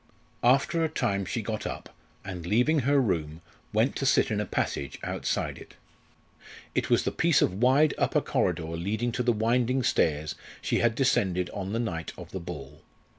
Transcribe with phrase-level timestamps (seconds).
[0.43, 1.93] After a time she got up,
[2.25, 5.75] and leaving her room, went to sit in a passage outside it.
[6.73, 10.95] It was the piece of wide upper corridor leading to the winding stairs she had
[10.95, 12.81] descended on the night of the ball.